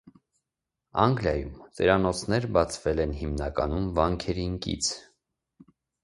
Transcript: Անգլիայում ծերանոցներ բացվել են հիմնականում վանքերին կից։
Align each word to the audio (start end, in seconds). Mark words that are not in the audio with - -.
Անգլիայում 1.01 1.57
ծերանոցներ 1.79 2.47
բացվել 2.57 3.01
են 3.03 3.13
հիմնականում 3.17 3.85
վանքերին 3.99 4.55
կից։ 4.67 4.89